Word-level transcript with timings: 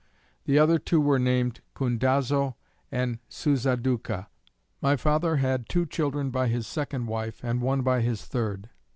The 0.45 0.57
other 0.57 0.79
two 0.79 0.99
were 0.99 1.19
named 1.19 1.61
Cundazo 1.75 2.55
and 2.91 3.19
Soozaduka. 3.29 4.29
My 4.81 4.95
father 4.95 5.35
had 5.35 5.69
two 5.69 5.85
children 5.85 6.31
by 6.31 6.47
his 6.47 6.65
second 6.65 7.05
wife, 7.05 7.43
and 7.43 7.61
one 7.61 7.83
by 7.83 8.01
his 8.01 8.25
third. 8.25 8.71